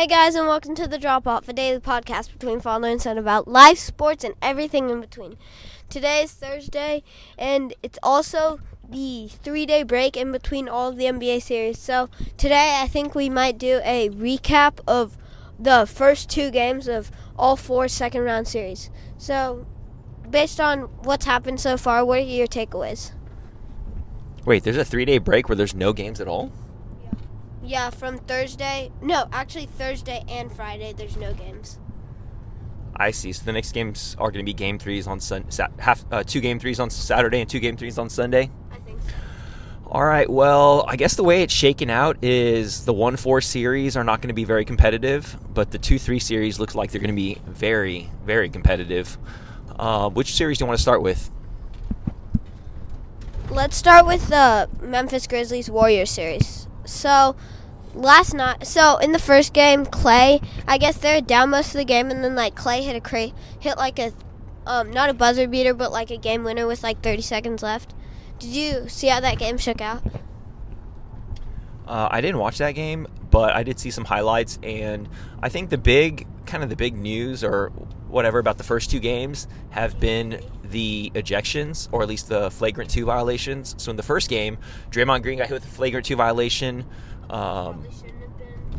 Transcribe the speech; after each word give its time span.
Hey 0.00 0.06
guys, 0.06 0.34
and 0.34 0.46
welcome 0.46 0.74
to 0.76 0.88
the 0.88 0.96
Drop 0.96 1.26
Off, 1.26 1.44
daily 1.54 1.78
podcast 1.78 2.32
between 2.32 2.58
father 2.58 2.88
and 2.88 3.02
son 3.02 3.18
about 3.18 3.46
life, 3.46 3.76
sports, 3.76 4.24
and 4.24 4.34
everything 4.40 4.88
in 4.88 4.98
between. 4.98 5.36
Today 5.90 6.22
is 6.22 6.32
Thursday, 6.32 7.02
and 7.36 7.74
it's 7.82 7.98
also 8.02 8.60
the 8.88 9.28
three 9.28 9.66
day 9.66 9.82
break 9.82 10.16
in 10.16 10.32
between 10.32 10.70
all 10.70 10.88
of 10.88 10.96
the 10.96 11.04
NBA 11.04 11.42
series. 11.42 11.78
So 11.78 12.08
today, 12.38 12.78
I 12.80 12.88
think 12.88 13.14
we 13.14 13.28
might 13.28 13.58
do 13.58 13.82
a 13.84 14.08
recap 14.08 14.80
of 14.88 15.18
the 15.58 15.84
first 15.86 16.30
two 16.30 16.50
games 16.50 16.88
of 16.88 17.10
all 17.36 17.56
four 17.56 17.86
second 17.86 18.22
round 18.22 18.48
series. 18.48 18.88
So, 19.18 19.66
based 20.30 20.60
on 20.60 20.84
what's 21.02 21.26
happened 21.26 21.60
so 21.60 21.76
far, 21.76 22.06
what 22.06 22.20
are 22.20 22.22
your 22.22 22.46
takeaways? 22.46 23.12
Wait, 24.46 24.64
there's 24.64 24.78
a 24.78 24.84
three 24.86 25.04
day 25.04 25.18
break 25.18 25.50
where 25.50 25.56
there's 25.56 25.74
no 25.74 25.92
games 25.92 26.22
at 26.22 26.26
all? 26.26 26.50
Yeah, 27.62 27.90
from 27.90 28.18
Thursday. 28.18 28.90
No, 29.02 29.26
actually 29.32 29.66
Thursday 29.66 30.24
and 30.28 30.52
Friday. 30.52 30.92
There's 30.96 31.16
no 31.16 31.34
games. 31.34 31.78
I 32.96 33.10
see. 33.12 33.32
So 33.32 33.44
the 33.44 33.52
next 33.52 33.72
games 33.72 34.14
are 34.18 34.30
going 34.30 34.44
to 34.44 34.48
be 34.48 34.54
game 34.54 34.78
threes 34.78 35.06
on 35.06 35.20
Sun, 35.20 35.50
sa- 35.50 35.68
half 35.78 36.04
uh, 36.10 36.22
two 36.22 36.40
game 36.40 36.58
threes 36.58 36.80
on 36.80 36.90
Saturday 36.90 37.40
and 37.40 37.48
two 37.48 37.60
game 37.60 37.76
threes 37.76 37.98
on 37.98 38.08
Sunday. 38.10 38.50
I 38.70 38.76
think 38.76 39.00
so. 39.00 39.08
All 39.90 40.04
right. 40.04 40.28
Well, 40.28 40.84
I 40.86 40.96
guess 40.96 41.14
the 41.14 41.24
way 41.24 41.42
it's 41.42 41.52
shaken 41.52 41.90
out 41.90 42.22
is 42.22 42.84
the 42.84 42.92
one 42.92 43.16
four 43.16 43.40
series 43.40 43.96
are 43.96 44.04
not 44.04 44.20
going 44.20 44.28
to 44.28 44.34
be 44.34 44.44
very 44.44 44.64
competitive, 44.64 45.36
but 45.52 45.70
the 45.70 45.78
two 45.78 45.98
three 45.98 46.18
series 46.18 46.58
looks 46.58 46.74
like 46.74 46.92
they're 46.92 47.00
going 47.00 47.08
to 47.10 47.16
be 47.16 47.38
very 47.46 48.10
very 48.24 48.48
competitive. 48.48 49.18
Uh, 49.78 50.10
which 50.10 50.34
series 50.34 50.58
do 50.58 50.64
you 50.64 50.66
want 50.66 50.78
to 50.78 50.82
start 50.82 51.02
with? 51.02 51.30
Let's 53.50 53.76
start 53.76 54.06
with 54.06 54.28
the 54.28 54.68
Memphis 54.80 55.26
Grizzlies 55.26 55.70
Warriors 55.70 56.10
series. 56.10 56.68
So, 56.84 57.36
last 57.94 58.34
night, 58.34 58.66
so 58.66 58.98
in 58.98 59.12
the 59.12 59.18
first 59.18 59.52
game, 59.52 59.86
Clay, 59.86 60.40
I 60.66 60.78
guess 60.78 60.96
they're 60.98 61.20
down 61.20 61.50
most 61.50 61.68
of 61.68 61.78
the 61.78 61.84
game, 61.84 62.10
and 62.10 62.24
then 62.24 62.34
like 62.34 62.54
Clay 62.54 62.82
hit 62.82 62.96
a 62.96 63.00
cra- 63.00 63.32
hit 63.58 63.76
like 63.76 63.98
a, 63.98 64.12
um, 64.66 64.90
not 64.90 65.10
a 65.10 65.14
buzzer 65.14 65.46
beater, 65.46 65.74
but 65.74 65.92
like 65.92 66.10
a 66.10 66.16
game 66.16 66.44
winner 66.44 66.66
with 66.66 66.82
like 66.82 67.02
30 67.02 67.22
seconds 67.22 67.62
left. 67.62 67.94
Did 68.38 68.50
you 68.50 68.88
see 68.88 69.08
how 69.08 69.20
that 69.20 69.38
game 69.38 69.58
shook 69.58 69.80
out? 69.80 70.02
Uh, 71.86 72.08
I 72.10 72.20
didn't 72.20 72.38
watch 72.38 72.58
that 72.58 72.72
game, 72.72 73.06
but 73.30 73.54
I 73.54 73.62
did 73.62 73.78
see 73.78 73.90
some 73.90 74.04
highlights, 74.04 74.58
and 74.62 75.08
I 75.42 75.48
think 75.48 75.70
the 75.70 75.78
big 75.78 76.26
kind 76.46 76.62
of 76.62 76.70
the 76.70 76.76
big 76.76 76.96
news 76.96 77.44
or 77.44 77.68
whatever 78.08 78.38
about 78.38 78.58
the 78.58 78.64
first 78.64 78.90
two 78.90 78.98
games 78.98 79.46
have 79.70 80.00
been 80.00 80.40
the 80.70 81.10
ejections, 81.14 81.88
or 81.92 82.02
at 82.02 82.08
least 82.08 82.28
the 82.28 82.50
flagrant 82.50 82.90
two 82.90 83.04
violations. 83.04 83.74
So 83.78 83.90
in 83.90 83.96
the 83.96 84.02
first 84.02 84.28
game, 84.28 84.58
Draymond 84.90 85.22
Green 85.22 85.38
got 85.38 85.48
hit 85.48 85.54
with 85.54 85.64
a 85.64 85.68
flagrant 85.68 86.06
two 86.06 86.16
violation, 86.16 86.84
um, 87.28 87.84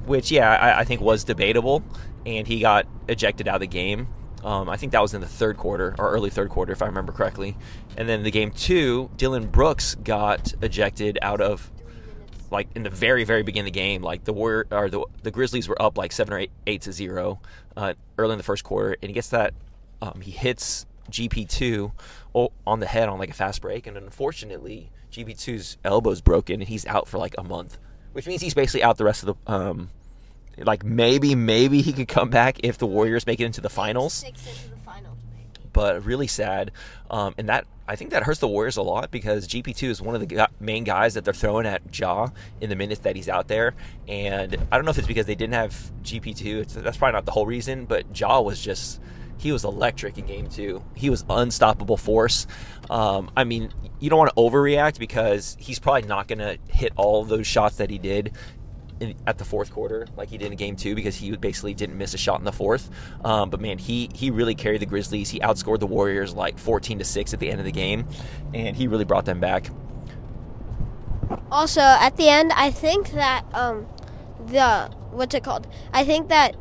which 0.05 0.31
yeah, 0.31 0.49
I, 0.49 0.79
I, 0.79 0.83
think 0.83 1.01
was 1.01 1.23
debatable, 1.23 1.83
and 2.25 2.47
he 2.47 2.59
got 2.59 2.87
ejected 3.07 3.47
out 3.47 3.55
of 3.55 3.61
the 3.61 3.67
game. 3.67 4.07
Um, 4.43 4.69
I 4.69 4.77
think 4.77 4.91
that 4.93 5.01
was 5.01 5.13
in 5.13 5.21
the 5.21 5.27
third 5.27 5.57
quarter 5.57 5.95
or 5.99 6.11
early 6.11 6.29
third 6.29 6.49
quarter, 6.49 6.73
if 6.73 6.81
I 6.81 6.87
remember 6.87 7.11
correctly. 7.11 7.55
And 7.95 8.09
then 8.09 8.23
the 8.23 8.31
game 8.31 8.51
two, 8.51 9.11
Dillon 9.15 9.47
Brooks 9.47 9.95
got 9.95 10.53
ejected 10.61 11.19
out 11.21 11.41
of 11.41 11.69
like 12.49 12.67
in 12.75 12.83
the 12.83 12.89
very 12.89 13.23
very 13.23 13.43
beginning 13.43 13.69
of 13.69 13.73
the 13.73 13.79
game 13.79 14.01
like 14.01 14.25
the 14.25 14.33
war 14.33 14.67
or 14.71 14.89
the, 14.89 15.05
the 15.23 15.31
grizzlies 15.31 15.69
were 15.69 15.81
up 15.81 15.97
like 15.97 16.11
seven 16.11 16.33
or 16.33 16.39
eight, 16.39 16.51
eight 16.67 16.81
to 16.81 16.91
zero 16.91 17.39
uh, 17.77 17.93
early 18.17 18.33
in 18.33 18.37
the 18.37 18.43
first 18.43 18.65
quarter 18.65 18.97
and 19.01 19.09
he 19.09 19.13
gets 19.13 19.29
that 19.29 19.53
um, 20.01 20.19
he 20.21 20.31
hits 20.31 20.85
gp2 21.09 21.91
on 22.65 22.79
the 22.79 22.85
head 22.85 23.09
on 23.09 23.19
like 23.19 23.29
a 23.29 23.33
fast 23.33 23.61
break 23.61 23.87
and 23.87 23.97
unfortunately 23.97 24.91
gp2's 25.11 25.77
elbow's 25.83 26.21
broken 26.21 26.61
and 26.61 26.69
he's 26.69 26.85
out 26.85 27.07
for 27.07 27.17
like 27.17 27.35
a 27.37 27.43
month 27.43 27.77
which 28.13 28.27
means 28.27 28.41
he's 28.41 28.53
basically 28.53 28.83
out 28.83 28.97
the 28.97 29.03
rest 29.03 29.23
of 29.23 29.35
the 29.35 29.51
um, 29.51 29.89
like 30.57 30.83
maybe 30.83 31.35
maybe 31.35 31.81
he 31.81 31.91
could 31.93 32.07
come 32.07 32.29
back 32.29 32.59
if 32.63 32.77
the 32.77 32.87
warriors 32.87 33.25
make 33.25 33.39
it 33.39 33.45
into 33.45 33.61
the 33.61 33.69
finals 33.69 34.23
Into 34.23 34.39
the 34.69 34.77
finals 34.85 35.17
but 35.73 36.05
really 36.05 36.27
sad. 36.27 36.71
Um, 37.09 37.33
and 37.37 37.49
that 37.49 37.65
I 37.87 37.95
think 37.95 38.11
that 38.11 38.23
hurts 38.23 38.39
the 38.39 38.47
Warriors 38.47 38.77
a 38.77 38.81
lot 38.81 39.11
because 39.11 39.47
GP2 39.47 39.89
is 39.89 40.01
one 40.01 40.15
of 40.15 40.27
the 40.27 40.47
main 40.59 40.83
guys 40.83 41.15
that 41.15 41.25
they're 41.25 41.33
throwing 41.33 41.65
at 41.65 41.81
Ja 41.97 42.29
in 42.61 42.69
the 42.69 42.75
minutes 42.75 43.01
that 43.01 43.15
he's 43.15 43.27
out 43.27 43.47
there. 43.47 43.73
And 44.07 44.55
I 44.71 44.77
don't 44.77 44.85
know 44.85 44.91
if 44.91 44.97
it's 44.97 45.07
because 45.07 45.25
they 45.25 45.35
didn't 45.35 45.55
have 45.55 45.91
GP2. 46.03 46.61
It's, 46.61 46.73
that's 46.75 46.97
probably 46.97 47.13
not 47.13 47.25
the 47.25 47.31
whole 47.31 47.45
reason, 47.45 47.85
but 47.85 48.17
Ja 48.17 48.39
was 48.39 48.61
just 48.61 49.01
he 49.41 49.51
was 49.51 49.63
electric 49.63 50.19
in 50.19 50.27
game 50.27 50.47
two. 50.47 50.83
He 50.93 51.09
was 51.09 51.25
unstoppable 51.27 51.97
force. 51.97 52.45
Um, 52.91 53.31
I 53.35 53.43
mean, 53.43 53.73
you 53.99 54.07
don't 54.11 54.19
want 54.19 54.29
to 54.29 54.35
overreact 54.35 54.99
because 54.99 55.57
he's 55.59 55.79
probably 55.79 56.03
not 56.03 56.27
going 56.27 56.39
to 56.39 56.59
hit 56.71 56.93
all 56.95 57.23
those 57.23 57.47
shots 57.47 57.77
that 57.77 57.89
he 57.89 57.97
did 57.97 58.33
in, 58.99 59.15
at 59.25 59.39
the 59.39 59.43
fourth 59.43 59.73
quarter, 59.73 60.05
like 60.15 60.29
he 60.29 60.37
did 60.37 60.51
in 60.51 60.57
game 60.59 60.75
two, 60.75 60.93
because 60.93 61.15
he 61.15 61.35
basically 61.35 61.73
didn't 61.73 61.97
miss 61.97 62.13
a 62.13 62.19
shot 62.19 62.37
in 62.37 62.45
the 62.45 62.51
fourth. 62.51 62.91
Um, 63.25 63.49
but 63.49 63.59
man, 63.59 63.79
he 63.79 64.11
he 64.13 64.29
really 64.29 64.53
carried 64.53 64.79
the 64.79 64.85
Grizzlies. 64.85 65.31
He 65.31 65.39
outscored 65.39 65.79
the 65.79 65.87
Warriors 65.87 66.35
like 66.35 66.59
14 66.59 66.99
to 66.99 67.05
six 67.05 67.33
at 67.33 67.39
the 67.39 67.49
end 67.49 67.59
of 67.59 67.65
the 67.65 67.71
game, 67.71 68.07
and 68.53 68.75
he 68.75 68.87
really 68.87 69.05
brought 69.05 69.25
them 69.25 69.39
back. 69.39 69.71
Also, 71.49 71.81
at 71.81 72.15
the 72.15 72.29
end, 72.29 72.51
I 72.53 72.69
think 72.69 73.11
that 73.13 73.43
um, 73.55 73.87
the 74.45 74.91
what's 75.09 75.33
it 75.33 75.43
called? 75.43 75.65
I 75.93 76.05
think 76.05 76.29
that 76.29 76.55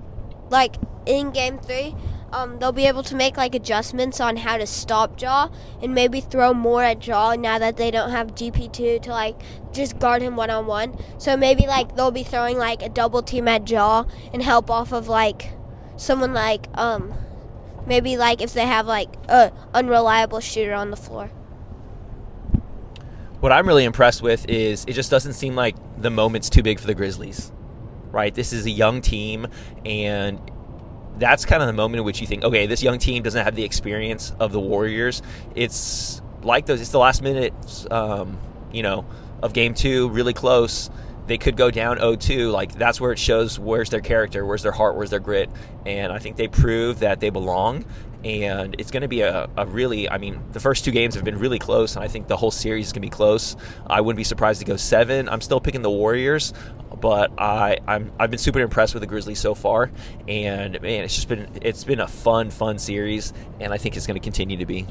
like 0.49 0.77
in 1.05 1.31
game 1.31 1.59
three, 1.59 1.95
um, 2.33 2.59
they'll 2.59 2.73
be 2.73 2.87
able 2.87 3.03
to 3.05 3.17
make 3.17 3.37
like 3.37 3.55
adjustments 3.55 4.21
on 4.21 4.37
how 4.37 4.57
to 4.57 4.67
stop 4.67 5.21
Ja 5.21 5.49
and 5.83 5.95
maybe 5.95 6.21
throw 6.21 6.55
more 6.55 6.83
at 6.83 7.07
Ja 7.07 7.35
now 7.35 7.59
that 7.59 7.77
they 7.77 7.91
don't 7.91 8.11
have 8.11 8.35
GP2 8.35 9.03
to 9.03 9.11
like 9.11 9.41
just 9.73 9.99
guard 9.99 10.23
him 10.23 10.37
one 10.37 10.51
on 10.51 10.67
one. 10.67 10.97
So 11.19 11.37
maybe 11.37 11.67
like 11.67 11.97
they'll 11.97 12.11
be 12.11 12.23
throwing 12.23 12.59
like 12.59 12.83
a 12.83 12.89
double 12.89 13.23
team 13.23 13.49
at 13.49 13.69
Ja 13.69 14.05
and 14.33 14.43
help 14.43 14.71
off 14.71 14.93
of 14.93 15.09
like 15.09 15.53
someone 15.97 16.33
like 16.33 16.67
um 16.75 17.13
maybe 17.87 18.17
like 18.17 18.41
if 18.41 18.53
they 18.53 18.67
have 18.67 18.87
like 18.87 19.09
a 19.29 19.53
unreliable 19.75 20.41
shooter 20.41 20.75
on 20.75 20.91
the 20.91 20.97
floor. 20.97 21.31
What 23.41 23.53
I'm 23.53 23.67
really 23.67 23.85
impressed 23.85 24.23
with 24.23 24.49
is 24.49 24.85
it 24.87 24.93
just 24.93 25.11
doesn't 25.11 25.33
seem 25.33 25.57
like 25.57 25.75
the 25.97 26.11
moment's 26.11 26.51
too 26.51 26.63
big 26.63 26.79
for 26.79 26.87
the 26.87 26.95
Grizzlies. 26.95 27.51
Right? 28.11 28.35
This 28.35 28.53
is 28.53 28.67
a 28.67 28.71
young 28.71 29.01
team 29.01 29.47
and 29.85 30.41
that's 31.21 31.45
kind 31.45 31.63
of 31.63 31.67
the 31.67 31.73
moment 31.75 32.01
in 32.01 32.05
which 32.05 32.21
you 32.21 32.27
think, 32.27 32.45
okay, 32.45 32.67
this 32.67 32.83
young 32.83 32.99
team 32.99 33.23
doesn't 33.23 33.45
have 33.45 33.55
the 33.55 33.65
experience 33.65 34.33
of 34.41 34.53
the 34.53 34.61
Warriors. 34.61 35.23
It's 35.55 36.21
like 36.43 36.67
those. 36.67 36.81
It's 36.81 36.91
the 36.91 36.99
last 36.99 37.23
minute, 37.23 37.53
um, 37.91 38.39
you 38.73 38.83
know, 38.83 39.05
of 39.43 39.53
game 39.53 39.75
two, 39.75 40.09
really 40.09 40.33
close. 40.33 40.91
They 41.27 41.39
could 41.39 41.57
go 41.57 41.71
down 41.71 41.99
0-2. 41.99 42.51
Like 42.51 42.75
that's 42.75 43.01
where 43.01 43.13
it 43.13 43.19
shows 43.19 43.59
where's 43.59 43.91
their 43.91 44.01
character, 44.01 44.45
where's 44.45 44.63
their 44.63 44.73
heart, 44.73 44.97
where's 44.97 45.11
their 45.11 45.21
grit. 45.21 45.51
And 45.87 46.13
I 46.13 46.19
think 46.19 46.37
they 46.37 46.49
prove 46.49 47.01
that 47.01 47.21
they 47.21 47.31
belong. 47.31 47.85
And 48.25 48.77
it's 48.79 48.91
going 48.91 49.03
to 49.03 49.09
be 49.09 49.23
a, 49.23 49.49
a 49.57 49.67
really, 49.67 50.09
I 50.09 50.19
mean, 50.19 50.43
the 50.53 50.61
first 50.61 50.85
two 50.85 50.91
games 50.91 51.15
have 51.15 51.25
been 51.25 51.39
really 51.39 51.59
close, 51.59 51.97
and 51.97 52.05
I 52.05 52.09
think 52.09 52.29
the 52.29 52.37
whole 52.37 52.51
series 52.51 52.89
is 52.89 52.93
going 52.93 53.01
to 53.01 53.07
be 53.07 53.11
close. 53.11 53.57
I 53.87 54.03
wouldn't 54.03 54.19
be 54.19 54.25
surprised 54.25 54.61
to 54.61 54.67
go 54.67 54.77
seven. 54.77 55.27
I'm 55.29 55.41
still 55.41 55.59
picking 55.59 55.81
the 55.81 55.91
Warriors, 55.91 56.53
but 57.01 57.33
I 57.39 57.79
I'm 57.87 58.13
I've 58.19 58.31
been 58.31 58.39
super 58.39 58.61
impressed 58.61 58.95
with 58.95 59.03
the 59.03 59.07
Grizzlies 59.07 59.39
so 59.39 59.55
far, 59.55 59.91
and 60.29 60.81
man, 60.83 61.05
it's 61.05 61.15
just 61.15 61.29
been 61.29 61.49
it's 61.63 61.85
been 61.85 62.01
a 62.01 62.09
fun 62.09 62.51
fun 62.51 62.79
series, 62.79 63.33
and 63.59 63.73
I 63.73 63.79
think 63.79 63.97
it's 63.97 64.07
going 64.07 64.21
to 64.21 64.25
continue 64.25 64.57
to 64.59 64.67
be. 64.67 64.87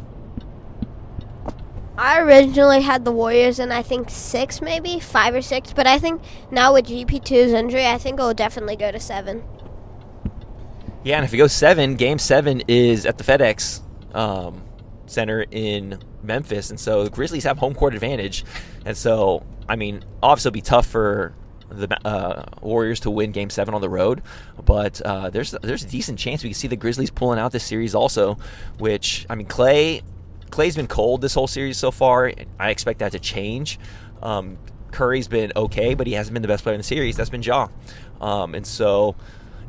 I 1.97 2.19
originally 2.19 2.81
had 2.81 3.03
the 3.03 3.11
Warriors 3.11 3.59
and 3.59 3.73
I 3.73 3.81
think 3.81 4.09
six, 4.09 4.61
maybe 4.61 5.01
five 5.01 5.35
or 5.35 5.41
six, 5.41 5.73
but 5.73 5.85
I 5.85 5.99
think 5.99 6.21
now 6.49 6.73
with 6.73 6.85
GP2's 6.85 7.51
injury, 7.51 7.85
I 7.85 7.97
think 7.97 8.17
it 8.17 8.23
will 8.23 8.33
definitely 8.33 8.77
go 8.77 8.89
to 8.89 9.01
seven. 9.01 9.43
Yeah, 11.03 11.17
and 11.17 11.25
if 11.25 11.33
it 11.33 11.37
goes 11.37 11.51
seven, 11.51 11.95
Game 11.95 12.17
Seven 12.17 12.61
is 12.69 13.05
at 13.05 13.17
the 13.17 13.25
FedEx 13.25 13.81
um, 14.15 14.63
Center 15.07 15.45
in 15.51 15.99
Memphis, 16.23 16.69
and 16.69 16.79
so 16.79 17.03
the 17.03 17.09
Grizzlies 17.09 17.43
have 17.43 17.57
home 17.57 17.75
court 17.75 17.93
advantage, 17.93 18.45
and 18.85 18.95
so 18.95 19.45
I 19.67 19.75
mean, 19.75 20.03
obviously, 20.23 20.49
it'll 20.49 20.55
be 20.55 20.61
tough 20.61 20.87
for 20.87 21.35
the 21.69 22.07
uh, 22.07 22.43
Warriors 22.61 22.99
to 23.01 23.11
win 23.11 23.31
Game 23.31 23.49
Seven 23.49 23.73
on 23.73 23.81
the 23.81 23.89
road, 23.89 24.21
but 24.65 25.01
uh, 25.01 25.29
there's 25.29 25.51
there's 25.51 25.83
a 25.83 25.87
decent 25.87 26.19
chance 26.19 26.43
we 26.43 26.49
can 26.49 26.55
see 26.55 26.67
the 26.67 26.75
Grizzlies 26.75 27.11
pulling 27.11 27.39
out 27.39 27.51
this 27.51 27.63
series 27.63 27.95
also. 27.95 28.37
Which 28.77 29.25
I 29.29 29.35
mean, 29.35 29.47
Clay 29.47 30.01
Clay's 30.49 30.75
been 30.75 30.87
cold 30.87 31.21
this 31.21 31.33
whole 31.33 31.47
series 31.47 31.77
so 31.77 31.91
far. 31.91 32.31
I 32.59 32.69
expect 32.69 32.99
that 32.99 33.11
to 33.11 33.19
change. 33.19 33.79
Um, 34.21 34.57
Curry's 34.91 35.27
been 35.27 35.51
okay, 35.55 35.93
but 35.93 36.07
he 36.07 36.13
hasn't 36.13 36.33
been 36.33 36.41
the 36.41 36.47
best 36.47 36.63
player 36.63 36.73
in 36.73 36.79
the 36.79 36.83
series. 36.83 37.15
That's 37.15 37.29
been 37.29 37.43
Ja, 37.43 37.67
um, 38.19 38.55
and 38.55 38.65
so 38.65 39.15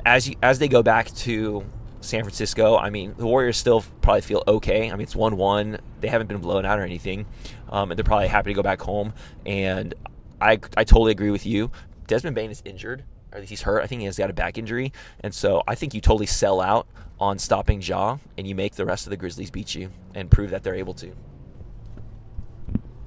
as 0.05 0.29
you, 0.29 0.37
as 0.43 0.59
they 0.59 0.69
go 0.69 0.83
back 0.83 1.11
to 1.13 1.65
San 2.01 2.23
Francisco, 2.23 2.77
I 2.77 2.91
mean, 2.91 3.15
the 3.17 3.27
Warriors 3.27 3.59
still 3.59 3.85
probably 4.01 4.23
feel 4.23 4.43
okay. 4.49 4.91
I 4.91 4.93
mean, 4.93 5.03
it's 5.03 5.17
one 5.17 5.37
one. 5.37 5.79
They 6.01 6.09
haven't 6.09 6.29
been 6.29 6.39
blown 6.39 6.65
out 6.65 6.79
or 6.79 6.83
anything, 6.83 7.27
um, 7.69 7.91
and 7.91 7.99
they're 7.99 8.05
probably 8.05 8.29
happy 8.29 8.51
to 8.51 8.55
go 8.55 8.63
back 8.63 8.81
home. 8.81 9.13
And 9.45 9.95
I 10.41 10.53
I 10.77 10.85
totally 10.85 11.13
agree 11.13 11.31
with 11.31 11.47
you. 11.47 11.71
Desmond 12.11 12.35
Bane 12.35 12.51
is 12.51 12.61
injured, 12.65 13.05
or 13.31 13.37
at 13.37 13.41
least 13.43 13.51
he's 13.51 13.63
hurt. 13.63 13.85
I 13.85 13.87
think 13.87 14.01
he 14.01 14.07
has 14.07 14.19
got 14.19 14.31
a 14.31 14.33
back 14.33 14.59
injury, 14.59 14.93
and 15.21 15.33
so 15.33 15.63
I 15.69 15.77
think 15.77 15.95
you 15.95 16.01
totally 16.01 16.27
sell 16.27 16.61
out 16.61 16.89
on 17.21 17.39
stopping 17.39 17.81
Ja, 17.81 18.19
and 18.37 18.49
you 18.49 18.57
make 18.57 18.75
the 18.75 18.85
rest 18.85 19.07
of 19.07 19.11
the 19.11 19.17
Grizzlies 19.17 19.53
beat 19.53 19.77
you 19.77 19.91
and 20.13 20.29
prove 20.29 20.51
that 20.51 20.65
they're 20.65 20.75
able 20.75 20.95
to. 20.95 21.13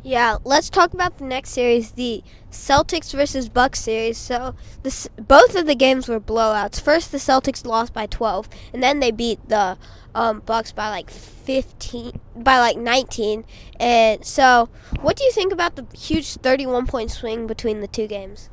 Yeah, 0.03 0.37
let's 0.45 0.69
talk 0.69 0.93
about 0.93 1.17
the 1.17 1.25
next 1.25 1.49
series, 1.49 1.91
the 1.91 2.23
Celtics 2.49 3.13
versus 3.13 3.49
Bucks 3.49 3.81
series. 3.81 4.17
So, 4.17 4.55
this 4.83 5.09
both 5.17 5.53
of 5.57 5.65
the 5.65 5.75
games 5.75 6.07
were 6.07 6.21
blowouts. 6.21 6.79
First, 6.79 7.11
the 7.11 7.17
Celtics 7.17 7.65
lost 7.65 7.93
by 7.93 8.05
12, 8.05 8.47
and 8.71 8.81
then 8.81 9.01
they 9.01 9.11
beat 9.11 9.49
the 9.49 9.77
um, 10.15 10.41
Bucks 10.45 10.71
by 10.71 10.89
like 10.89 11.09
15, 11.09 12.21
by 12.37 12.59
like 12.59 12.77
19. 12.77 13.43
And 13.81 14.23
so, 14.23 14.69
what 15.01 15.17
do 15.17 15.25
you 15.25 15.31
think 15.33 15.51
about 15.51 15.75
the 15.75 15.85
huge 15.93 16.35
31 16.35 16.87
point 16.87 17.11
swing 17.11 17.47
between 17.47 17.81
the 17.81 17.87
two 17.87 18.07
games? 18.07 18.49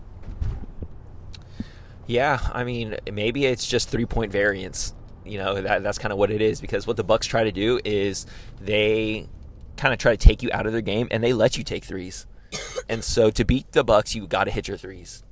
Yeah, 2.11 2.41
I 2.53 2.65
mean, 2.65 2.97
maybe 3.13 3.47
it's 3.47 3.65
just 3.65 3.89
three 3.89 4.05
point 4.05 4.33
variance. 4.33 4.97
You 5.25 5.39
know, 5.39 5.63
that, 5.63 5.85
that's 5.85 5.97
kind 5.97 6.11
of 6.11 6.19
what 6.19 6.33
it 6.33 6.43
is 6.43 6.61
because 6.61 6.85
what 6.85 6.97
the 6.97 7.05
Bucks 7.05 7.25
try 7.25 7.45
to 7.45 7.53
do 7.53 7.81
is 7.85 8.27
they 8.61 9.29
kind 9.77 9.95
of 9.95 10.01
try 10.01 10.11
to 10.11 10.17
take 10.17 10.43
you 10.43 10.51
out 10.53 10.67
of 10.67 10.73
their 10.73 10.81
game, 10.81 11.07
and 11.13 11.23
they 11.23 11.33
let 11.33 11.57
you 11.57 11.63
take 11.63 11.85
threes. 11.85 12.27
and 12.89 13.05
so 13.05 13.31
to 13.31 13.45
beat 13.45 13.71
the 13.71 13.85
Bucks, 13.85 14.17
you 14.17 14.27
got 14.27 14.45
to 14.45 14.51
hit 14.51 14.67
your 14.67 14.77
threes. 14.77 15.23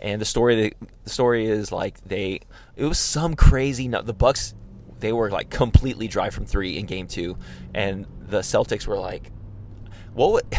And 0.00 0.20
the 0.20 0.24
story, 0.24 0.74
the 1.04 1.10
story 1.10 1.46
is 1.46 1.70
like 1.70 2.02
they, 2.02 2.40
it 2.74 2.84
was 2.86 2.98
some 2.98 3.36
crazy. 3.36 3.86
The 3.86 4.12
Bucks, 4.12 4.52
they 4.98 5.12
were 5.12 5.30
like 5.30 5.48
completely 5.48 6.08
dry 6.08 6.30
from 6.30 6.44
three 6.44 6.76
in 6.76 6.86
game 6.86 7.06
two, 7.06 7.38
and 7.72 8.04
the 8.18 8.40
Celtics 8.40 8.84
were 8.84 8.98
like, 8.98 9.30
what? 10.12 10.44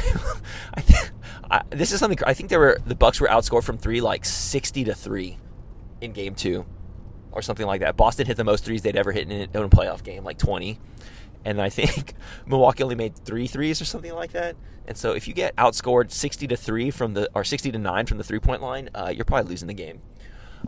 I, 0.77 1.09
I, 1.51 1.61
this 1.71 1.91
is 1.91 1.99
something. 1.99 2.19
I 2.25 2.33
think 2.33 2.51
they 2.51 2.57
were 2.57 2.77
the 2.85 2.95
Bucks 2.95 3.19
were 3.19 3.27
outscored 3.27 3.65
from 3.65 3.77
three 3.77 3.99
like 3.99 4.23
sixty 4.23 4.85
to 4.85 4.95
three 4.95 5.37
in 6.01 6.11
game 6.11 6.35
two, 6.35 6.65
or 7.31 7.41
something 7.41 7.65
like 7.65 7.81
that. 7.81 7.97
Boston 7.97 8.25
hit 8.27 8.37
the 8.37 8.43
most 8.43 8.63
threes 8.63 8.81
they'd 8.81 8.95
ever 8.95 9.11
hit 9.11 9.31
in 9.31 9.41
a 9.41 9.69
playoff 9.69 10.03
game, 10.03 10.23
like 10.23 10.37
twenty 10.37 10.79
and 11.47 11.61
I 11.61 11.69
think 11.69 12.13
Milwaukee 12.45 12.83
only 12.83 12.95
made 12.95 13.15
three 13.15 13.47
threes 13.47 13.81
or 13.81 13.85
something 13.85 14.13
like 14.13 14.33
that. 14.33 14.55
And 14.85 14.97
so 14.97 15.13
if 15.13 15.27
you 15.27 15.33
get 15.33 15.55
outscored 15.55 16.11
sixty 16.11 16.47
to 16.47 16.57
three 16.57 16.91
from 16.91 17.13
the 17.13 17.29
or 17.33 17.43
sixty 17.43 17.71
to 17.71 17.77
nine 17.77 18.05
from 18.05 18.17
the 18.17 18.23
three 18.23 18.39
point 18.39 18.61
line, 18.61 18.89
uh, 18.93 19.11
you're 19.13 19.25
probably 19.25 19.49
losing 19.49 19.67
the 19.67 19.73
game. 19.73 20.01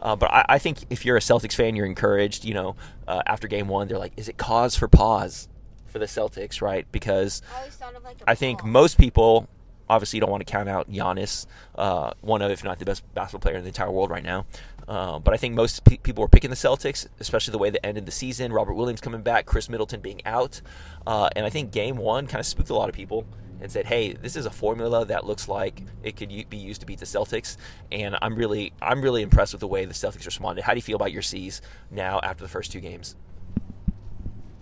Uh, 0.01 0.15
but 0.15 0.31
I, 0.31 0.45
I, 0.49 0.59
think 0.59 0.85
if 0.89 1.03
you're 1.03 1.17
a 1.17 1.21
Celtics 1.21 1.53
fan, 1.53 1.75
you're 1.75 1.85
encouraged. 1.85 2.45
You 2.45 2.53
know, 2.53 2.75
uh, 3.07 3.21
after 3.25 3.47
game 3.47 3.67
one, 3.67 3.87
they're 3.87 3.97
like, 3.97 4.13
"Is 4.17 4.29
it 4.29 4.37
cause 4.37 4.75
for 4.75 4.87
pause 4.87 5.49
for 5.87 5.99
the 5.99 6.05
Celtics?" 6.05 6.61
Right? 6.61 6.85
Because 6.91 7.41
I, 7.81 7.99
like 7.99 8.17
I 8.27 8.35
think 8.35 8.63
most 8.63 8.97
people 8.97 9.47
obviously 9.89 10.18
you 10.18 10.21
don't 10.21 10.31
want 10.31 10.45
to 10.45 10.51
count 10.51 10.69
out 10.69 10.89
Giannis, 10.89 11.45
uh, 11.75 12.12
one 12.21 12.41
of 12.41 12.51
if 12.51 12.63
not 12.63 12.80
the 12.80 12.86
best 12.86 13.03
basketball 13.13 13.41
player 13.41 13.57
in 13.57 13.63
the 13.63 13.69
entire 13.69 13.91
world 13.91 14.09
right 14.09 14.24
now. 14.24 14.45
Uh, 14.88 15.19
but 15.19 15.33
I 15.33 15.38
think 15.38 15.53
most 15.53 15.83
pe- 15.83 15.97
people 15.97 16.24
were 16.24 16.27
picking 16.27 16.50
the 16.50 16.56
Celtics, 16.56 17.07
especially 17.19 17.51
the 17.51 17.59
way 17.59 17.69
they 17.69 17.80
ended 17.83 18.06
the 18.06 18.12
season. 18.12 18.51
Robert 18.51 18.74
Williams 18.74 19.01
coming 19.01 19.21
back, 19.21 19.45
Khris 19.45 19.69
Middleton 19.69 20.01
being 20.01 20.25
out, 20.25 20.62
uh, 21.06 21.30
and 21.36 21.45
I 21.45 21.50
think 21.50 21.71
Game 21.71 21.97
One 21.97 22.25
kind 22.25 22.39
of 22.39 22.45
spooked 22.45 22.71
a 22.71 22.75
lot 22.75 22.89
of 22.89 22.95
people 22.95 23.25
and 23.62 23.71
said, 23.71 23.86
"Hey, 23.86 24.13
this 24.13 24.36
is 24.36 24.47
a 24.47 24.50
formula 24.50 25.06
that 25.06 25.25
looks 25.25 25.47
like 25.47 25.83
it 26.01 26.15
could 26.15 26.30
be 26.50 26.57
used 26.57 26.81
to 26.81 26.88
beat 26.88 27.00
the 27.00 27.06
Celtics." 27.06 27.57
And 27.91 28.18
I'm 28.21 28.36
really, 28.36 28.74
I'm 28.81 29.01
really 29.01 29.21
impressed 29.21 29.53
with 29.53 29.59
the 29.59 29.68
way 29.68 29.86
the 29.86 29.94
Celtics 29.94 30.25
responded. 30.25 30.63
How 30.63 30.74
do 30.74 30.77
you 30.77 30.83
feel 30.83 30.95
about 30.95 31.12
your 31.12 31.21
C's 31.21 31.62
now 31.91 32.19
after 32.24 32.44
the 32.44 32.50
first 32.50 32.71
two 32.71 32.80
games? 32.80 33.15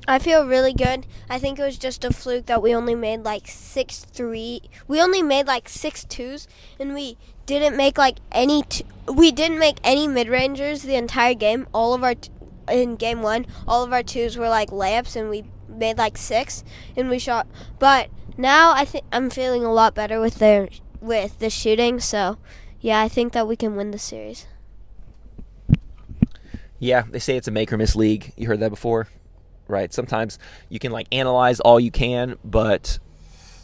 I 0.07 0.19
feel 0.19 0.47
really 0.47 0.73
good. 0.73 1.05
I 1.29 1.37
think 1.37 1.59
it 1.59 1.63
was 1.63 1.77
just 1.77 2.05
a 2.05 2.13
fluke 2.13 2.45
that 2.45 2.61
we 2.61 2.73
only 2.73 2.95
made 2.95 3.23
like 3.23 3.47
six 3.47 3.99
three. 3.99 4.61
We 4.87 5.01
only 5.01 5.21
made 5.21 5.47
like 5.47 5.67
six 5.67 6.05
twos, 6.05 6.47
and 6.79 6.93
we 6.93 7.17
didn't 7.45 7.75
make 7.75 7.97
like 7.97 8.19
any. 8.31 8.63
T- 8.63 8.85
we 9.13 9.31
didn't 9.31 9.59
make 9.59 9.79
any 9.83 10.07
mid 10.07 10.29
rangers 10.29 10.83
the 10.83 10.95
entire 10.95 11.33
game. 11.33 11.67
All 11.73 11.93
of 11.93 12.03
our 12.03 12.15
t- 12.15 12.31
in 12.69 12.95
game 12.95 13.21
one, 13.21 13.45
all 13.67 13.83
of 13.83 13.91
our 13.91 14.03
twos 14.03 14.37
were 14.37 14.47
like 14.47 14.69
layups, 14.69 15.17
and 15.17 15.29
we 15.29 15.43
made 15.67 15.97
like 15.97 16.17
six, 16.17 16.63
and 16.95 17.09
we 17.09 17.19
shot. 17.19 17.45
But 17.77 18.09
now 18.37 18.71
I 18.71 18.85
think 18.85 19.03
I'm 19.11 19.29
feeling 19.29 19.65
a 19.65 19.73
lot 19.73 19.93
better 19.93 20.21
with 20.21 20.39
the 20.39 20.69
with 21.01 21.39
the 21.39 21.49
shooting. 21.49 21.99
So 21.99 22.37
yeah, 22.79 23.01
I 23.01 23.09
think 23.09 23.33
that 23.33 23.45
we 23.45 23.57
can 23.57 23.75
win 23.75 23.91
the 23.91 23.99
series. 23.99 24.47
Yeah, 26.79 27.03
they 27.09 27.19
say 27.19 27.35
it's 27.35 27.47
a 27.47 27.51
make 27.51 27.73
or 27.73 27.77
miss 27.77 27.95
league. 27.95 28.33
You 28.37 28.47
heard 28.47 28.59
that 28.59 28.69
before, 28.69 29.07
right? 29.67 29.93
Sometimes 29.93 30.39
you 30.69 30.79
can 30.79 30.91
like 30.91 31.07
analyze 31.11 31.59
all 31.59 31.79
you 31.79 31.91
can, 31.91 32.37
but 32.43 32.99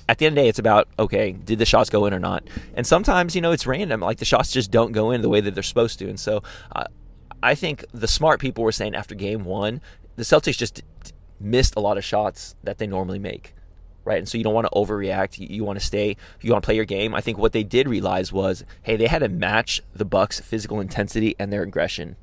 at 0.07 0.17
the 0.17 0.25
end 0.25 0.33
of 0.33 0.35
the 0.35 0.41
day, 0.43 0.49
it's 0.49 0.59
about 0.59 0.87
okay, 0.99 1.31
did 1.31 1.59
the 1.59 1.65
shots 1.65 1.89
go 1.89 2.05
in 2.05 2.13
or 2.13 2.19
not? 2.19 2.43
And 2.75 2.85
sometimes 2.85 3.35
you 3.35 3.41
know 3.41 3.51
it's 3.51 3.65
random, 3.65 4.01
like 4.01 4.17
the 4.17 4.25
shots 4.25 4.51
just 4.51 4.71
don't 4.71 4.91
go 4.91 5.11
in 5.11 5.21
the 5.21 5.29
way 5.29 5.41
that 5.41 5.53
they're 5.53 5.63
supposed 5.63 5.99
to. 5.99 6.09
And 6.09 6.19
so, 6.19 6.43
uh, 6.75 6.85
I 7.41 7.55
think 7.55 7.85
the 7.93 8.07
smart 8.07 8.39
people 8.39 8.63
were 8.63 8.71
saying 8.71 8.95
after 8.95 9.15
game 9.15 9.43
one, 9.43 9.81
the 10.15 10.23
Celtics 10.23 10.57
just 10.57 10.81
missed 11.39 11.75
a 11.75 11.79
lot 11.79 11.97
of 11.97 12.03
shots 12.03 12.55
that 12.63 12.77
they 12.77 12.87
normally 12.87 13.19
make. 13.19 13.53
Right, 14.05 14.17
and 14.17 14.27
so 14.27 14.37
you 14.37 14.43
don't 14.43 14.53
want 14.53 14.67
to 14.67 14.77
overreact. 14.77 15.39
You, 15.39 15.47
you 15.49 15.63
want 15.63 15.79
to 15.79 15.85
stay. 15.85 16.17
You 16.41 16.51
want 16.51 16.61
to 16.61 16.65
play 16.65 16.75
your 16.75 16.83
game. 16.83 17.15
I 17.15 17.21
think 17.21 17.37
what 17.37 17.53
they 17.53 17.63
did 17.63 17.87
realize 17.87 18.33
was, 18.33 18.65
hey, 18.81 18.97
they 18.97 19.07
had 19.07 19.19
to 19.19 19.29
match 19.29 19.81
the 19.95 20.03
Bucks' 20.03 20.41
physical 20.41 20.81
intensity 20.81 21.37
and 21.39 21.53
their 21.53 21.63
aggression 21.63 22.17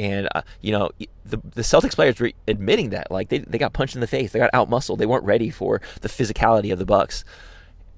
and 0.00 0.28
uh, 0.34 0.40
you 0.62 0.72
know 0.72 0.90
the 1.24 1.36
the 1.44 1.62
Celtics 1.62 1.94
players 1.94 2.18
were 2.18 2.32
admitting 2.48 2.90
that 2.90 3.10
like 3.10 3.28
they, 3.28 3.38
they 3.38 3.58
got 3.58 3.74
punched 3.74 3.94
in 3.94 4.00
the 4.00 4.06
face, 4.06 4.32
they 4.32 4.38
got 4.38 4.50
outmuscled, 4.52 4.98
they 4.98 5.06
weren't 5.06 5.24
ready 5.24 5.50
for 5.50 5.80
the 6.00 6.08
physicality 6.08 6.72
of 6.72 6.78
the 6.78 6.86
Bucks. 6.86 7.22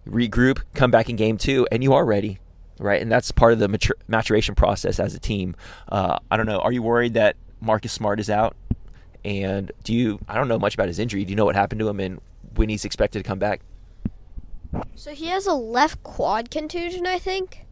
Regroup, 0.07 0.63
come 0.75 0.91
back 0.91 1.09
in 1.09 1.15
game 1.15 1.39
two, 1.39 1.67
and 1.71 1.85
you 1.85 1.93
are 1.93 2.05
ready, 2.05 2.41
right? 2.81 3.01
And 3.01 3.11
that's 3.11 3.31
part 3.31 3.53
of 3.53 3.61
the 3.61 3.69
matur- 3.69 4.01
maturation 4.09 4.57
process 4.57 4.99
as 4.99 5.15
a 5.15 5.21
team. 5.21 5.55
Uh, 5.89 6.19
I 6.29 6.37
don't 6.37 6.47
know. 6.47 6.59
Are 6.59 6.73
you 6.73 6.83
worried 6.83 7.15
that 7.15 7.37
Marcus 7.61 7.93
Smart 7.93 8.19
is 8.19 8.29
out? 8.29 8.57
And 9.25 9.71
do 9.85 9.95
you? 9.95 10.19
I 10.27 10.35
don't 10.35 10.49
know 10.49 10.59
much 10.59 10.75
about 10.75 10.89
his 10.89 10.99
injury. 10.99 11.25
Do 11.25 11.31
you 11.31 11.37
know 11.37 11.45
what 11.45 11.55
happened 11.55 11.79
to 11.79 11.89
him 11.89 12.01
and 12.01 12.21
when 12.57 12.69
he's 12.69 12.85
expected 12.85 13.23
to 13.23 13.29
come 13.29 13.39
back? 13.39 13.61
So 14.97 15.13
he 15.13 15.27
has 15.27 15.47
a 15.47 15.55
left 15.55 16.03
quad 16.03 16.51
contusion, 16.51 17.07
I 17.07 17.21
think. 17.21 17.67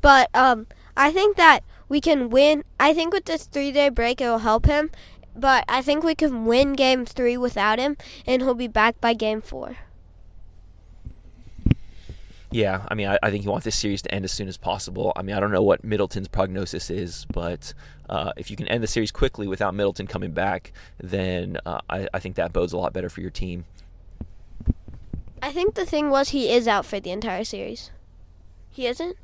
But 0.00 0.28
um, 0.34 0.66
I 0.96 1.12
think 1.12 1.36
that 1.36 1.60
we 1.88 2.00
can 2.00 2.30
win. 2.30 2.64
I 2.78 2.92
think 2.94 3.12
with 3.12 3.24
this 3.24 3.44
three 3.44 3.72
day 3.72 3.88
break, 3.88 4.20
it 4.20 4.28
will 4.28 4.38
help 4.38 4.66
him. 4.66 4.90
But 5.34 5.64
I 5.68 5.82
think 5.82 6.02
we 6.02 6.14
can 6.14 6.46
win 6.46 6.72
game 6.72 7.04
three 7.04 7.36
without 7.36 7.78
him, 7.78 7.96
and 8.26 8.40
he'll 8.40 8.54
be 8.54 8.68
back 8.68 9.00
by 9.00 9.12
game 9.12 9.42
four. 9.42 9.76
Yeah, 12.50 12.86
I 12.88 12.94
mean, 12.94 13.08
I, 13.08 13.18
I, 13.22 13.30
think 13.30 13.44
you 13.44 13.50
want 13.50 13.64
this 13.64 13.76
series 13.76 14.00
to 14.02 14.14
end 14.14 14.24
as 14.24 14.32
soon 14.32 14.48
as 14.48 14.56
possible. 14.56 15.12
I 15.14 15.22
mean, 15.22 15.36
I 15.36 15.40
don't 15.40 15.50
know 15.50 15.62
what 15.62 15.84
Middleton's 15.84 16.28
prognosis 16.28 16.88
is, 16.88 17.26
but 17.26 17.74
uh, 18.08 18.32
if 18.36 18.50
you 18.50 18.56
can 18.56 18.66
end 18.68 18.82
the 18.82 18.86
series 18.86 19.10
quickly 19.10 19.46
without 19.46 19.74
Middleton 19.74 20.06
coming 20.06 20.30
back, 20.30 20.72
then 20.98 21.58
uh, 21.66 21.80
I, 21.90 22.08
I 22.14 22.18
think 22.18 22.36
that 22.36 22.54
bodes 22.54 22.72
a 22.72 22.78
lot 22.78 22.92
better 22.92 23.10
for 23.10 23.20
your 23.20 23.30
team. 23.30 23.66
I 25.42 25.52
think 25.52 25.74
the 25.74 25.84
thing 25.84 26.08
was 26.08 26.30
he 26.30 26.50
is 26.50 26.66
out 26.66 26.86
for 26.86 26.98
the 26.98 27.10
entire 27.10 27.44
series. 27.44 27.90
He 28.70 28.86
isn't? 28.86 29.16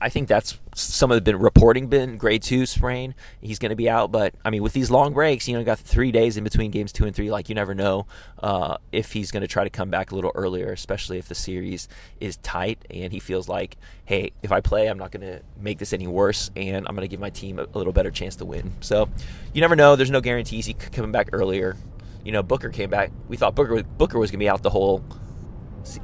I 0.00 0.08
think 0.08 0.28
that's 0.28 0.58
some 0.74 1.10
of 1.10 1.24
the 1.24 1.36
reporting 1.36 1.86
been 1.86 2.16
grade 2.16 2.42
two 2.42 2.66
sprain. 2.66 3.14
He's 3.40 3.58
going 3.58 3.70
to 3.70 3.76
be 3.76 3.88
out, 3.88 4.10
but 4.12 4.34
I 4.44 4.50
mean, 4.50 4.62
with 4.62 4.72
these 4.72 4.90
long 4.90 5.14
breaks, 5.14 5.48
you 5.48 5.56
know, 5.56 5.64
got 5.64 5.78
three 5.78 6.12
days 6.12 6.36
in 6.36 6.44
between 6.44 6.70
games 6.70 6.92
two 6.92 7.06
and 7.06 7.14
three. 7.14 7.30
Like 7.30 7.48
you 7.48 7.54
never 7.54 7.74
know 7.74 8.06
uh, 8.38 8.76
if 8.92 9.12
he's 9.12 9.30
going 9.30 9.42
to 9.42 9.48
try 9.48 9.64
to 9.64 9.70
come 9.70 9.90
back 9.90 10.10
a 10.10 10.14
little 10.14 10.32
earlier, 10.34 10.72
especially 10.72 11.18
if 11.18 11.28
the 11.28 11.34
series 11.34 11.88
is 12.20 12.36
tight 12.38 12.84
and 12.90 13.12
he 13.12 13.20
feels 13.20 13.48
like, 13.48 13.76
hey, 14.04 14.32
if 14.42 14.52
I 14.52 14.60
play, 14.60 14.88
I'm 14.88 14.98
not 14.98 15.10
going 15.10 15.26
to 15.26 15.40
make 15.58 15.78
this 15.78 15.92
any 15.92 16.06
worse, 16.06 16.50
and 16.56 16.86
I'm 16.86 16.94
going 16.94 17.08
to 17.08 17.10
give 17.10 17.20
my 17.20 17.30
team 17.30 17.58
a, 17.58 17.62
a, 17.62 17.78
little 17.78 17.92
better 17.92 18.10
chance 18.10 18.36
to 18.36 18.44
win. 18.44 18.72
So 18.80 19.08
you 19.52 19.60
never 19.60 19.76
know. 19.76 19.96
There's 19.96 20.10
no 20.10 20.20
guarantees. 20.20 20.66
He 20.66 20.74
coming 20.74 21.12
back 21.12 21.30
earlier. 21.32 21.76
You 22.24 22.32
know, 22.32 22.42
Booker 22.42 22.70
came 22.70 22.90
back. 22.90 23.10
We 23.28 23.36
thought 23.36 23.54
Booker 23.54 23.82
Booker 23.82 24.18
was 24.18 24.30
going 24.30 24.40
to 24.40 24.44
be 24.44 24.48
out 24.48 24.62
the 24.62 24.70
whole. 24.70 25.04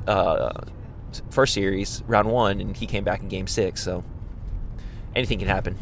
Uh, 0.07 0.53
first 1.31 1.55
series, 1.55 2.02
round 2.07 2.31
one, 2.31 2.61
and 2.61 2.76
he 2.76 2.87
came 2.87 3.05
back 3.05 3.21
in 3.21 3.29
game 3.29 3.47
six. 3.47 3.83
So 3.83 4.05
anything 5.14 5.38
can 5.38 5.49
happen. 5.49 5.79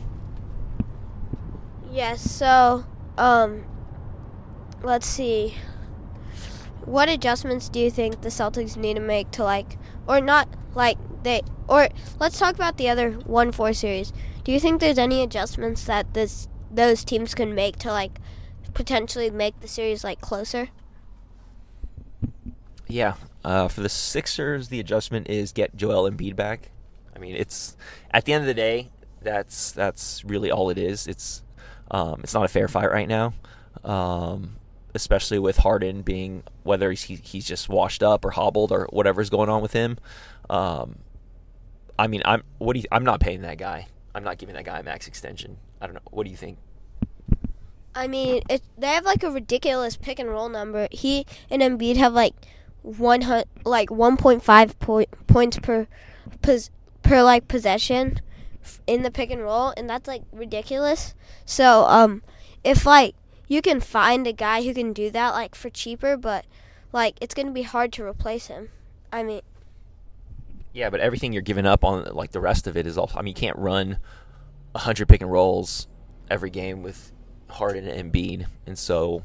Yes. 1.90 2.20
So, 2.20 2.84
um, 3.16 3.64
let's 4.82 5.06
see. 5.06 5.54
What 6.84 7.08
adjustments 7.08 7.68
do 7.68 7.80
you 7.80 7.90
think 7.90 8.22
the 8.22 8.28
Celtics 8.28 8.76
need 8.76 8.94
to 8.94 9.00
make 9.00 9.30
to 9.32 9.44
like, 9.44 9.76
or 10.06 10.20
not 10.20 10.48
like 10.74 10.96
they, 11.22 11.42
or 11.68 11.88
let's 12.18 12.38
talk 12.38 12.54
about 12.54 12.78
the 12.78 12.88
other 12.88 13.12
one 13.12 13.52
four 13.52 13.72
series. 13.72 14.12
Do 14.44 14.52
you 14.52 14.60
think 14.60 14.80
there's 14.80 14.98
any 14.98 15.22
adjustments 15.22 15.84
that 15.84 16.14
this 16.14 16.48
those 16.70 17.04
teams 17.04 17.34
can 17.34 17.54
make 17.54 17.76
to 17.78 17.88
like 17.90 18.18
potentially 18.74 19.30
make 19.30 19.60
the 19.60 19.68
series 19.68 20.04
like 20.04 20.20
closer? 20.20 20.68
Yeah, 22.86 23.14
uh, 23.44 23.68
for 23.68 23.80
the 23.80 23.88
Sixers, 23.88 24.68
the 24.68 24.80
adjustment 24.80 25.28
is 25.28 25.52
get 25.52 25.76
Joel 25.76 26.10
Embiid 26.10 26.36
back. 26.36 26.70
I 27.14 27.18
mean, 27.18 27.34
it's 27.36 27.76
at 28.10 28.24
the 28.24 28.32
end 28.32 28.42
of 28.42 28.46
the 28.46 28.54
day, 28.54 28.90
that's 29.22 29.72
that's 29.72 30.24
really 30.24 30.50
all 30.50 30.70
it 30.70 30.78
is. 30.78 31.06
It's 31.06 31.42
um, 31.90 32.20
it's 32.22 32.34
not 32.34 32.44
a 32.44 32.48
fair 32.48 32.68
fight 32.68 32.90
right 32.90 33.08
now, 33.08 33.34
um, 33.84 34.56
especially 34.94 35.38
with 35.38 35.58
Harden 35.58 36.02
being 36.02 36.42
whether 36.62 36.90
he's 36.92 37.02
he's 37.02 37.46
just 37.46 37.68
washed 37.68 38.02
up 38.02 38.24
or 38.24 38.30
hobbled 38.30 38.72
or 38.72 38.86
whatever's 38.90 39.30
going 39.30 39.48
on 39.48 39.62
with 39.62 39.72
him. 39.72 39.98
Um, 40.50 40.98
I 41.98 42.06
mean, 42.06 42.22
I'm 42.24 42.42
what 42.58 42.74
do 42.74 42.80
you, 42.80 42.86
I'm 42.92 43.04
not 43.04 43.20
paying 43.20 43.42
that 43.42 43.58
guy. 43.58 43.88
I'm 44.14 44.24
not 44.24 44.38
giving 44.38 44.54
that 44.54 44.64
guy 44.64 44.78
a 44.78 44.82
max 44.82 45.06
extension. 45.08 45.58
I 45.80 45.86
don't 45.86 45.94
know. 45.94 46.00
What 46.10 46.24
do 46.24 46.30
you 46.30 46.36
think? 46.36 46.58
I 47.94 48.06
mean, 48.06 48.42
it, 48.48 48.62
they 48.76 48.88
have 48.88 49.04
like 49.04 49.24
a 49.24 49.30
ridiculous 49.30 49.96
pick 49.96 50.18
and 50.18 50.28
roll 50.28 50.48
number. 50.48 50.88
He 50.92 51.26
and 51.50 51.62
Embiid 51.62 51.96
have 51.96 52.12
like 52.12 52.34
one 52.96 53.22
hun- 53.22 53.44
like 53.64 53.90
1.5 53.90 54.78
point, 54.78 55.08
points 55.26 55.58
per 55.58 55.86
pos- 56.42 56.70
per 57.02 57.22
like 57.22 57.48
possession 57.48 58.20
in 58.86 59.02
the 59.02 59.10
pick 59.10 59.30
and 59.30 59.42
roll, 59.42 59.72
and 59.76 59.88
that's 59.88 60.08
like 60.08 60.22
ridiculous. 60.32 61.14
So 61.44 61.84
um, 61.84 62.22
if 62.64 62.86
like 62.86 63.14
you 63.48 63.62
can 63.62 63.80
find 63.80 64.26
a 64.26 64.32
guy 64.32 64.62
who 64.62 64.74
can 64.74 64.92
do 64.92 65.10
that 65.10 65.30
like 65.34 65.54
for 65.54 65.70
cheaper, 65.70 66.16
but 66.16 66.46
like 66.92 67.16
it's 67.20 67.34
gonna 67.34 67.52
be 67.52 67.62
hard 67.62 67.92
to 67.94 68.04
replace 68.04 68.46
him. 68.46 68.70
I 69.12 69.22
mean, 69.22 69.42
Yeah, 70.72 70.90
but 70.90 71.00
everything 71.00 71.32
you're 71.32 71.42
giving 71.42 71.66
up 71.66 71.84
on, 71.84 72.04
like 72.14 72.32
the 72.32 72.40
rest 72.40 72.66
of 72.66 72.76
it, 72.76 72.86
is 72.86 72.98
all. 72.98 73.10
I 73.14 73.22
mean, 73.22 73.28
you 73.28 73.34
can't 73.34 73.58
run 73.58 73.98
a 74.74 74.80
hundred 74.80 75.08
pick 75.08 75.20
and 75.22 75.30
rolls 75.30 75.88
every 76.30 76.50
game 76.50 76.82
with 76.82 77.12
Harden 77.50 77.86
and 77.86 78.12
Embiid, 78.12 78.46
and 78.66 78.78
so, 78.78 79.24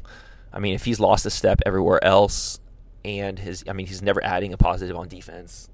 I 0.53 0.59
mean, 0.59 0.75
if 0.75 0.85
he's 0.85 0.99
lost 0.99 1.25
a 1.25 1.29
step 1.29 1.61
everywhere 1.65 2.03
else, 2.03 2.59
and 3.05 3.39
his, 3.39 3.63
I 3.67 3.73
mean, 3.73 3.87
he's 3.87 4.01
never 4.01 4.23
adding 4.23 4.53
a 4.53 4.57
positive 4.57 4.95
on 4.95 5.07
defense. 5.07 5.69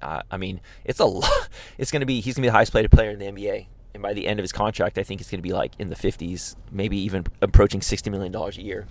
Uh, 0.00 0.22
I 0.30 0.36
mean, 0.36 0.60
it's 0.84 1.00
a 1.00 1.04
lot. 1.04 1.48
It's 1.78 1.90
going 1.90 2.00
to 2.00 2.06
be 2.06 2.20
he's 2.20 2.34
going 2.34 2.42
to 2.42 2.46
be 2.46 2.48
the 2.48 2.52
highest 2.52 2.72
paid 2.72 2.88
player 2.90 3.10
in 3.10 3.18
the 3.18 3.26
NBA, 3.26 3.66
and 3.94 4.02
by 4.02 4.12
the 4.12 4.26
end 4.26 4.38
of 4.38 4.44
his 4.44 4.52
contract, 4.52 4.98
I 4.98 5.02
think 5.02 5.20
it's 5.20 5.30
going 5.30 5.38
to 5.38 5.42
be 5.42 5.52
like 5.52 5.72
in 5.78 5.88
the 5.88 5.96
fifties, 5.96 6.56
maybe 6.70 6.96
even 6.98 7.24
approaching 7.40 7.80
sixty 7.80 8.10
million 8.10 8.32
dollars 8.32 8.58
a 8.58 8.62
year. 8.62 8.86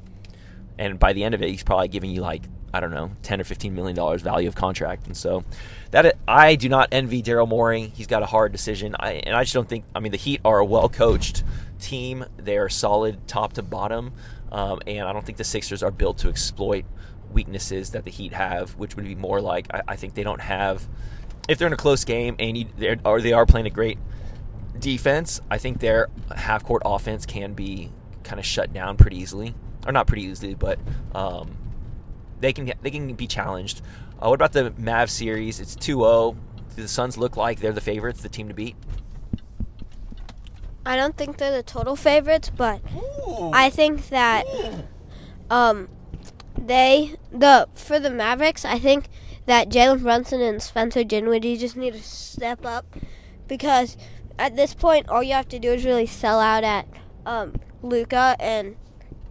And 0.77 0.97
by 0.97 1.13
the 1.13 1.23
end 1.23 1.35
of 1.35 1.41
it, 1.41 1.49
he's 1.49 1.63
probably 1.63 1.89
giving 1.89 2.11
you 2.11 2.21
like 2.21 2.43
I 2.73 2.79
don't 2.79 2.91
know, 2.91 3.11
ten 3.21 3.41
or 3.41 3.43
fifteen 3.43 3.75
million 3.75 3.95
dollars 3.95 4.21
value 4.21 4.47
of 4.47 4.55
contract. 4.55 5.05
And 5.07 5.15
so, 5.15 5.43
that 5.91 6.17
I 6.27 6.55
do 6.55 6.69
not 6.69 6.89
envy 6.91 7.21
Daryl 7.21 7.47
Morey. 7.47 7.91
He's 7.93 8.07
got 8.07 8.23
a 8.23 8.25
hard 8.25 8.51
decision, 8.51 8.95
I, 8.99 9.13
and 9.13 9.35
I 9.35 9.43
just 9.43 9.53
don't 9.53 9.67
think. 9.67 9.85
I 9.93 9.99
mean, 9.99 10.11
the 10.11 10.17
Heat 10.17 10.41
are 10.45 10.59
a 10.59 10.65
well 10.65 10.89
coached 10.89 11.43
team. 11.79 12.25
They 12.37 12.57
are 12.57 12.69
solid 12.69 13.27
top 13.27 13.53
to 13.53 13.63
bottom, 13.63 14.13
um, 14.51 14.79
and 14.87 15.07
I 15.07 15.13
don't 15.13 15.25
think 15.25 15.37
the 15.37 15.43
Sixers 15.43 15.83
are 15.83 15.91
built 15.91 16.19
to 16.19 16.29
exploit 16.29 16.85
weaknesses 17.33 17.91
that 17.91 18.05
the 18.05 18.11
Heat 18.11 18.33
have, 18.33 18.71
which 18.71 18.95
would 18.95 19.05
be 19.05 19.15
more 19.15 19.41
like 19.41 19.67
I, 19.73 19.81
I 19.89 19.95
think 19.95 20.13
they 20.13 20.23
don't 20.23 20.41
have. 20.41 20.87
If 21.47 21.57
they're 21.57 21.67
in 21.67 21.73
a 21.73 21.77
close 21.77 22.05
game 22.05 22.35
and 22.39 22.57
you, 22.57 22.65
they're, 22.77 22.97
or 23.03 23.19
they 23.21 23.33
are 23.33 23.45
playing 23.45 23.67
a 23.67 23.71
great 23.71 23.97
defense, 24.77 25.41
I 25.49 25.57
think 25.57 25.79
their 25.79 26.07
half 26.35 26.63
court 26.63 26.81
offense 26.85 27.25
can 27.25 27.53
be 27.53 27.91
kind 28.23 28.39
of 28.39 28.45
shut 28.45 28.73
down 28.73 28.97
pretty 28.97 29.17
easily, 29.17 29.55
or 29.85 29.91
not 29.91 30.07
pretty 30.07 30.23
easily, 30.23 30.53
but 30.53 30.79
um, 31.13 31.57
they 32.39 32.53
can 32.53 32.71
they 32.81 32.91
can 32.91 33.13
be 33.13 33.27
challenged. 33.27 33.81
Uh, 34.21 34.29
what 34.29 34.35
about 34.35 34.53
the 34.53 34.73
Mav 34.77 35.09
series? 35.09 35.59
It's 35.59 35.75
2-0. 35.75 36.35
Do 36.75 36.81
the 36.81 36.87
Suns 36.87 37.17
look 37.17 37.35
like 37.37 37.59
they're 37.59 37.73
the 37.73 37.81
favorites, 37.81 38.21
the 38.21 38.29
team 38.29 38.47
to 38.47 38.53
beat? 38.53 38.75
I 40.85 40.95
don't 40.95 41.15
think 41.15 41.37
they're 41.37 41.51
the 41.51 41.63
total 41.63 41.95
favorites, 41.95 42.51
but 42.55 42.81
I 43.53 43.69
think 43.69 44.09
that 44.09 44.45
um 45.49 45.89
they 46.67 47.15
the 47.31 47.67
for 47.73 47.99
the 47.99 48.09
Mavericks, 48.09 48.65
I 48.65 48.79
think 48.79 49.05
that 49.45 49.69
Jalen 49.69 50.01
Brunson 50.01 50.41
and 50.41 50.61
Spencer 50.61 51.03
Dinwiddie 51.03 51.57
just 51.57 51.75
need 51.75 51.93
to 51.93 52.03
step 52.03 52.65
up 52.65 52.85
because 53.47 53.97
at 54.37 54.55
this 54.55 54.73
point, 54.73 55.09
all 55.09 55.21
you 55.21 55.33
have 55.33 55.47
to 55.49 55.59
do 55.59 55.71
is 55.73 55.85
really 55.85 56.05
sell 56.05 56.39
out 56.39 56.63
at 56.63 56.87
um, 57.25 57.55
Luka, 57.81 58.35
and 58.39 58.75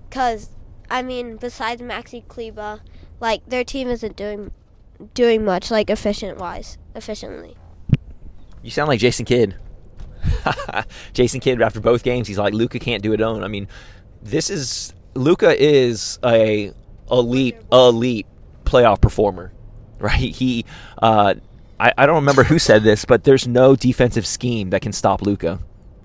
because 0.09 0.51
I 0.91 1.03
mean, 1.03 1.37
besides 1.37 1.83
Maxi 1.83 2.27
Kleber, 2.27 2.81
like 3.19 3.45
their 3.49 3.65
team 3.65 3.89
isn't 3.89 4.17
doing 4.17 4.53
doing 5.15 5.45
much 5.45 5.71
like 5.71 5.91
efficient 5.91 6.39
wise 6.39 6.79
efficiently. 6.95 7.57
You 8.63 8.71
sound 8.71 8.89
like 8.89 9.01
Jason 9.01 9.25
Kidd. 9.25 9.57
Jason 11.13 11.41
Kidd 11.41 11.63
after 11.63 11.81
both 11.81 12.03
games, 12.03 12.29
he's 12.29 12.39
like 12.39 12.53
Luka 12.53 12.79
can't 12.79 13.03
do 13.03 13.13
it 13.13 13.21
alone. 13.21 13.43
I 13.43 13.49
mean, 13.49 13.69
this 14.23 14.51
is 14.51 14.93
Luka 15.15 15.61
is 15.61 16.19
a 16.25 16.73
elite 17.11 17.57
elite 17.73 18.27
playoff 18.65 19.01
performer, 19.01 19.53
right? 19.99 20.19
He 20.19 20.65
uh, 21.01 21.35
I, 21.79 21.93
I 21.97 22.07
don't 22.07 22.17
remember 22.17 22.45
who 22.45 22.59
said 22.59 22.83
this, 22.83 23.05
but 23.05 23.25
there's 23.25 23.49
no 23.49 23.75
defensive 23.75 24.27
scheme 24.27 24.71
that 24.71 24.83
can 24.83 24.93
stop 24.93 25.23
Luka. 25.23 25.61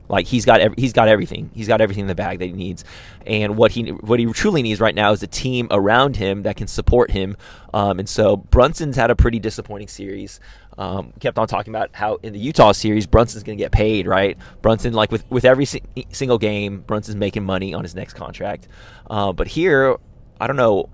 Like 0.07 0.27
he's 0.27 0.45
got 0.45 0.62
every, 0.62 0.75
he's 0.79 0.93
got 0.93 1.07
everything. 1.07 1.50
He's 1.53 1.67
got 1.67 1.81
everything 1.81 2.03
in 2.03 2.07
the 2.07 2.15
bag 2.15 2.39
that 2.39 2.45
he 2.45 2.51
needs, 2.51 2.83
and 3.25 3.57
what 3.57 3.71
he 3.71 3.89
what 3.89 4.19
he 4.19 4.25
truly 4.27 4.62
needs 4.62 4.79
right 4.79 4.93
now 4.93 5.12
is 5.12 5.24
a 5.24 5.27
team 5.27 5.67
around 5.71 6.15
him 6.17 6.43
that 6.43 6.55
can 6.55 6.67
support 6.67 7.12
him. 7.12 7.35
Um, 7.74 8.00
and 8.00 8.07
so 8.07 8.38
Brunson's 8.38 8.95
had 8.95 9.09
a 9.09 9.15
pretty 9.15 9.39
disappointing 9.39 9.88
series. 9.88 10.39
Um, 10.77 11.13
kept 11.21 11.39
on 11.39 11.47
talking 11.47 11.74
about 11.74 11.91
how 11.93 12.19
in 12.21 12.33
the 12.33 12.39
Utah 12.39 12.74
series 12.74 13.07
Brunson's 13.07 13.43
going 13.43 13.57
to 13.57 13.63
get 13.63 13.71
paid, 13.71 14.07
right? 14.07 14.38
Brunson 14.62 14.93
like 14.93 15.12
with 15.12 15.29
with 15.31 15.45
every 15.45 15.65
si- 15.65 15.81
single 16.12 16.38
game, 16.38 16.81
Brunson's 16.81 17.15
making 17.15 17.43
money 17.43 17.74
on 17.74 17.83
his 17.83 17.95
next 17.95 18.13
contract. 18.13 18.67
Uh, 19.09 19.33
but 19.33 19.47
here, 19.47 19.97
I 20.39 20.47
don't 20.47 20.55
know 20.55 20.89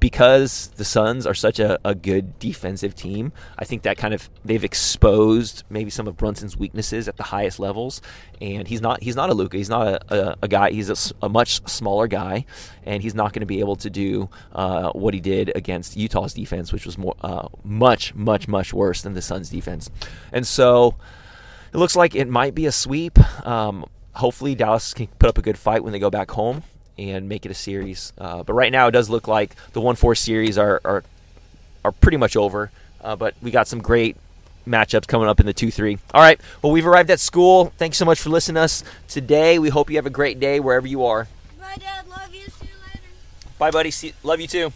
because 0.00 0.68
the 0.76 0.84
Suns 0.84 1.26
are 1.26 1.34
such 1.34 1.60
a, 1.60 1.78
a 1.84 1.94
good 1.94 2.38
defensive 2.38 2.94
team, 2.94 3.32
I 3.58 3.66
think 3.66 3.82
that 3.82 3.98
kind 3.98 4.14
of 4.14 4.30
they've 4.44 4.64
exposed 4.64 5.62
maybe 5.68 5.90
some 5.90 6.08
of 6.08 6.16
Brunson's 6.16 6.56
weaknesses 6.56 7.06
at 7.06 7.18
the 7.18 7.22
highest 7.22 7.60
levels. 7.60 8.00
And 8.40 8.66
he's 8.66 8.80
not 8.80 9.02
he's 9.02 9.14
not 9.14 9.28
a 9.28 9.34
Luka. 9.34 9.58
He's 9.58 9.68
not 9.68 9.86
a, 9.86 10.30
a, 10.30 10.36
a 10.42 10.48
guy. 10.48 10.70
He's 10.70 10.88
a, 10.88 11.14
a, 11.24 11.28
much 11.28 11.68
smaller 11.68 12.08
guy, 12.08 12.46
and 12.82 13.02
he's 13.02 13.14
not 13.14 13.34
going 13.34 13.40
to 13.40 13.46
be 13.46 13.60
able 13.60 13.76
to 13.76 13.90
do 13.90 14.30
uh, 14.52 14.90
what 14.92 15.12
he 15.12 15.20
did 15.20 15.52
against 15.54 15.96
Utah's 15.96 16.32
defense, 16.32 16.72
which 16.72 16.86
was 16.86 16.96
more 16.96 17.14
uh, 17.20 17.48
much 17.62 18.14
much 18.14 18.48
much 18.48 18.72
worse 18.72 19.02
than 19.02 19.12
the 19.12 19.22
Suns' 19.22 19.50
defense. 19.50 19.90
And 20.32 20.46
so 20.46 20.96
it 21.74 21.76
looks 21.76 21.94
like 21.94 22.14
it 22.14 22.26
might 22.26 22.54
be 22.54 22.64
a 22.64 22.72
sweep. 22.72 23.18
Um, 23.46 23.84
hopefully 24.14 24.54
Dallas 24.54 24.94
can 24.94 25.08
put 25.18 25.28
up 25.28 25.36
a 25.36 25.42
good 25.42 25.58
fight 25.58 25.84
when 25.84 25.92
they 25.92 25.98
go 25.98 26.10
back 26.10 26.30
home 26.30 26.62
and 27.00 27.28
make 27.28 27.46
it 27.46 27.50
a 27.50 27.54
series. 27.54 28.12
Uh, 28.18 28.42
but 28.42 28.52
right 28.52 28.70
now, 28.70 28.88
it 28.88 28.90
does 28.90 29.08
look 29.08 29.26
like 29.26 29.56
the 29.72 29.80
one 29.80 29.96
four 29.96 30.14
series 30.14 30.58
are 30.58 30.80
are, 30.84 31.02
are 31.84 31.92
pretty 31.92 32.18
much 32.18 32.36
over. 32.36 32.70
Uh, 33.00 33.16
but 33.16 33.34
we 33.40 33.50
got 33.50 33.66
some 33.66 33.80
great 33.80 34.16
matchups 34.66 35.06
coming 35.06 35.26
up 35.28 35.40
in 35.40 35.46
the 35.46 35.54
two 35.54 35.70
three. 35.70 35.98
All 36.12 36.20
right. 36.20 36.38
Well, 36.62 36.72
we've 36.72 36.86
arrived 36.86 37.10
at 37.10 37.20
school. 37.20 37.72
Thanks 37.78 37.96
so 37.96 38.04
much 38.04 38.20
for 38.20 38.28
listening 38.28 38.56
to 38.56 38.62
us 38.62 38.84
today. 39.08 39.58
We 39.58 39.70
hope 39.70 39.90
you 39.90 39.96
have 39.96 40.06
a 40.06 40.10
great 40.10 40.38
day 40.38 40.60
wherever 40.60 40.86
you 40.86 41.04
are. 41.04 41.26
Bye, 41.58 41.76
Dad. 41.78 42.06
Love 42.08 42.34
you. 42.34 42.42
See 42.42 42.66
you 42.66 42.76
later. 42.86 43.06
Bye, 43.58 43.70
buddy. 43.70 43.90
See, 43.90 44.12
love 44.22 44.40
you 44.40 44.46
too. 44.46 44.72